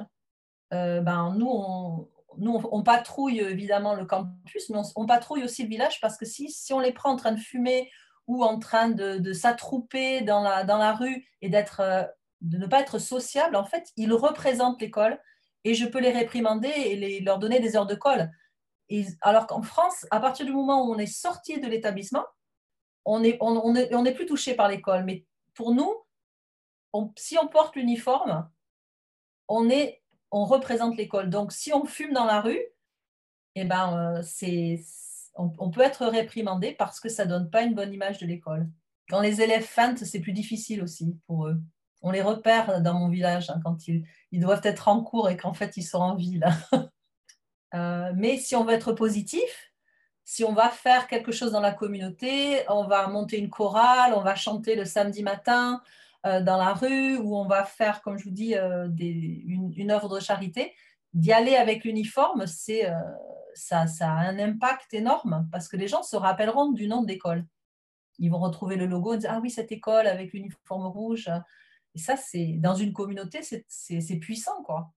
[0.70, 2.08] ben, nous, on,
[2.40, 6.52] nous, on, patrouille évidemment le campus, mais on, patrouille aussi le village parce que si,
[6.72, 7.90] on les prend en train de fumer
[8.26, 12.08] ou en train de, s'attrouper dans la, rue et d'être,
[12.40, 15.20] de ne pas être sociable, en fait, ils représentent l'école
[15.64, 18.30] et je peux les réprimander et les, leur donner des heures de colle.
[19.20, 22.24] Alors qu'en France, à partir du moment où on est sorti de l'établissement,
[23.04, 25.04] on n'est on, on est, on est plus touché par l'école.
[25.04, 25.24] Mais
[25.54, 25.94] pour nous,
[27.16, 28.50] si on porte l'uniforme,
[29.48, 29.99] on, est,
[30.30, 31.30] on représente l'école.
[31.30, 32.60] Donc, si on fume dans la rue,
[33.56, 34.80] eh ben, euh, c'est,
[35.34, 38.68] on, peut être réprimandé parce que ça ne donne pas une bonne image de l'école.
[39.08, 41.60] Quand les élèves feintent, c'est plus difficile aussi pour eux.
[42.02, 45.36] On les repère dans mon village hein, quand ils, ils, doivent être en cours et
[45.36, 46.46] qu'en fait ils sont en ville.
[47.72, 49.70] Euh, mais si on veut être positif,
[50.24, 54.22] si on va faire quelque chose dans la communauté, on va monter une chorale, on
[54.22, 55.80] va chanter le samedi matin,
[56.26, 60.14] euh, dans la rue, où on va faire, comme je vous dis, euh, une, œuvre
[60.14, 60.74] de charité,
[61.14, 62.90] d'y aller avec l'uniforme, euh,
[63.54, 67.46] ça, a un impact énorme parce que les gens se rappelleront du nom de l'école.
[68.18, 71.30] Ils vont retrouver le logo et dire Ah oui, cette école avec l'uniforme rouge.
[71.94, 74.92] Et ça, c'est dans une communauté, c'est puissant, quoi.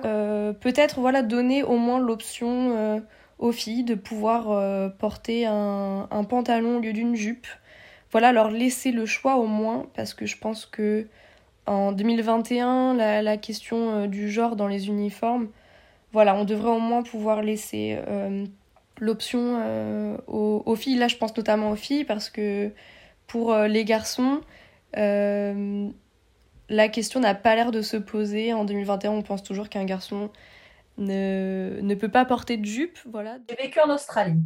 [0.00, 3.04] Peut-être voilà, donner au moins l'option
[3.38, 7.48] aux filles de pouvoir porter un, pantalon au lieu d'une jupe
[8.14, 11.08] voilà, leur laisser le choix au moins, parce que je pense que
[11.66, 15.48] en 2021, la, question euh, du genre dans les uniformes,
[16.12, 18.46] voilà, on devrait au moins pouvoir laisser euh,
[19.00, 20.94] l'option euh, aux, filles.
[20.94, 22.70] Là, je pense notamment aux filles, parce que
[23.26, 24.42] pour les garçons,
[24.92, 25.90] la
[26.92, 28.52] question n'a pas l'air de se poser.
[28.52, 30.30] En 2021, on pense toujours qu'un garçon
[30.98, 32.96] ne, peut pas porter de jupe.
[33.10, 33.38] Voilà.
[33.48, 34.38] J'ai vécu en Australie.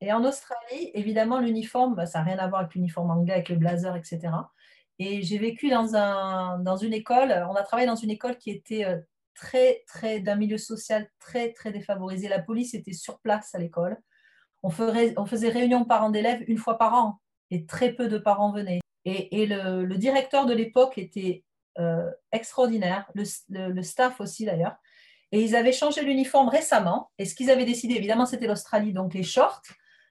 [0.00, 3.48] Et en Australie, évidemment, l'uniforme, bah, ça n'a rien à voir avec l'uniforme anglais, avec
[3.48, 4.20] le blazer, etc.
[4.98, 8.50] Et j'ai vécu dans, un, dans une école, on a travaillé dans une école qui
[8.50, 8.98] était euh,
[9.34, 12.28] très, très, d'un milieu social très, très défavorisé.
[12.28, 13.98] La police était sur place à l'école.
[14.62, 17.20] On, faisait réunion parents d'élèves une fois par an
[17.50, 18.80] et très peu de parents venaient.
[19.04, 21.44] Et, le, directeur de l'époque était
[21.78, 24.74] euh, extraordinaire, le, staff aussi d'ailleurs.
[25.30, 27.10] Et ils avaient changé l'uniforme récemment.
[27.18, 29.62] Et ce qu'ils avaient décidé, évidemment, c'était l'Australie, donc les shorts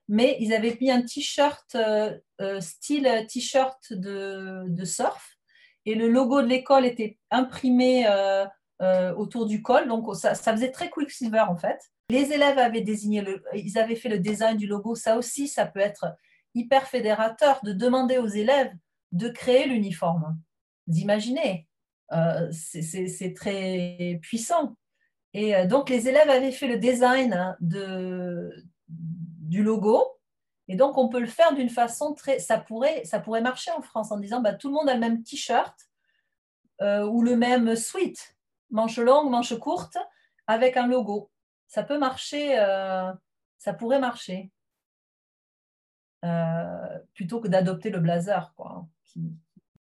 [0.07, 5.37] mais ils avaient mis un t-shirt euh, euh, style t-shirt de, surf
[5.85, 10.89] et le logo de l'école était imprimé euh, autour du col, donc ça, faisait très
[10.89, 11.79] Quicksilver en fait.
[12.09, 15.65] Les élèves avaient désigné, le, ils avaient fait le design du logo, ça aussi, ça
[15.65, 16.05] peut être
[16.53, 18.71] hyper fédérateur de demander aux élèves
[19.11, 20.37] de créer l'uniforme,
[20.87, 21.67] d'imaginer.
[22.51, 24.75] c'est très puissant.
[25.33, 28.49] Et donc, les élèves avaient fait le design de,
[29.45, 30.03] du logo.
[30.67, 32.39] Et donc, on peut le faire d'une façon très.
[32.39, 34.99] Ça pourrait, ça pourrait marcher en France en disant bah, tout le monde a le
[34.99, 35.75] même t-shirt
[36.81, 38.35] euh, ou le même sweat,
[38.71, 39.97] manche longue, manche courte,
[40.47, 41.29] avec un logo.
[41.67, 43.11] Ça peut marcher, euh,
[43.57, 44.51] ça pourrait marcher.
[46.23, 49.31] Euh, plutôt que d'adopter le blazer, quoi, qui,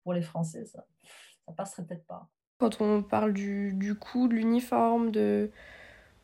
[0.03, 0.85] pour les Français, ça,
[1.45, 2.29] ça passerait peut-être pas.
[2.59, 5.49] Quand on parle du, du coût de l'uniforme, de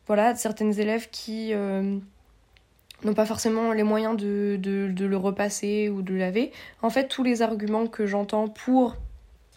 [0.06, 1.52] voilà, certaines élèves qui
[3.04, 4.58] n'ont pas forcément les moyens de,
[4.98, 6.52] le repasser ou de le laver.
[6.82, 8.96] En fait, tous les arguments que j'entends pour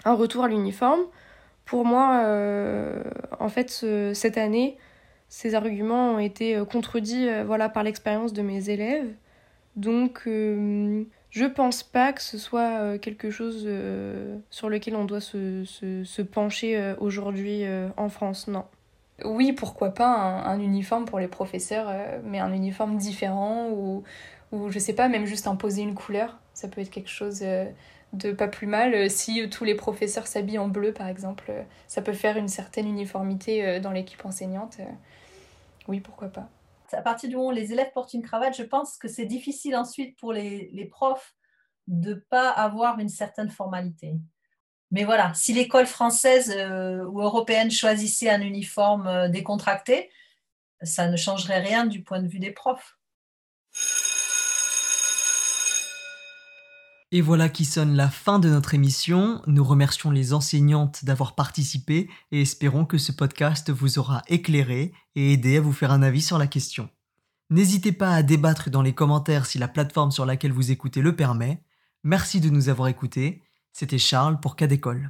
[0.06, 1.02] un retour à l'uniforme,
[1.66, 3.04] pour moi, euh,
[3.40, 4.78] en fait, cette année,
[5.28, 9.08] ces arguments ont été euh, contredits euh, voilà, par l'expérience de mes élèves.
[9.76, 13.70] Donc, je pense pas que ce soit quelque chose
[14.50, 17.64] sur lequel on doit se, se, se pencher aujourd'hui
[17.96, 18.66] en France, non.
[19.26, 24.04] Oui, pourquoi pas un, uniforme pour les professeurs, euh, mais un uniforme différent ou,
[24.52, 26.40] ou je sais pas, même juste imposer une couleur.
[26.54, 27.66] Ça peut être quelque chose euh,
[28.14, 28.94] de pas plus mal.
[28.94, 31.52] Euh, si tous les professeurs s'habillent en bleu, par exemple,
[31.88, 34.78] ça peut faire une certaine uniformité dans l'équipe enseignante.
[35.88, 36.50] Oui, pourquoi pas.
[36.92, 39.76] À partir du moment où les élèves portent une cravate, je pense que c'est difficile
[39.76, 41.36] ensuite pour les, les profs
[41.88, 44.16] de ne pas avoir une certaine formalité.
[44.92, 50.10] Mais voilà, si l'école française euh, ou européenne choisissait un uniforme euh, décontracté,
[50.82, 52.98] ça ne changerait rien du point de vue des profs.
[57.12, 59.42] Et voilà qui sonne la fin de notre émission.
[59.48, 65.34] Nous remercions les enseignantes d'avoir participé et espérons que ce podcast vous aura éclairé et
[65.34, 66.88] aidé à vous faire un avis sur la question.
[67.50, 71.16] N'hésitez pas à débattre dans les commentaires si la plateforme sur laquelle vous écoutez le
[71.16, 71.64] permet.
[72.04, 73.42] Merci de nous avoir écoutés
[73.80, 75.10] c'était Charles pour Cadécole.